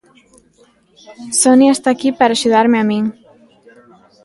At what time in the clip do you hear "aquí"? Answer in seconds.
1.91-2.09